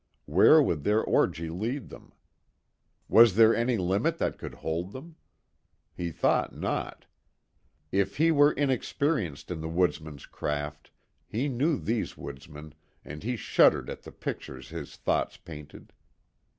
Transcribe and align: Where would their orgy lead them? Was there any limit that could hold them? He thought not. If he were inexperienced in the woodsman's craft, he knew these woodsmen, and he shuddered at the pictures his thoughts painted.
Where 0.25 0.63
would 0.63 0.83
their 0.83 1.03
orgy 1.03 1.47
lead 1.51 1.89
them? 1.89 2.11
Was 3.07 3.35
there 3.35 3.55
any 3.55 3.77
limit 3.77 4.17
that 4.17 4.39
could 4.39 4.55
hold 4.55 4.93
them? 4.93 5.15
He 5.93 6.09
thought 6.11 6.55
not. 6.57 7.05
If 7.91 8.17
he 8.17 8.31
were 8.31 8.51
inexperienced 8.51 9.51
in 9.51 9.61
the 9.61 9.69
woodsman's 9.69 10.25
craft, 10.25 10.89
he 11.27 11.47
knew 11.49 11.77
these 11.77 12.17
woodsmen, 12.17 12.73
and 13.05 13.21
he 13.21 13.35
shuddered 13.35 13.91
at 13.91 14.01
the 14.01 14.11
pictures 14.11 14.69
his 14.69 14.95
thoughts 14.95 15.37
painted. 15.37 15.93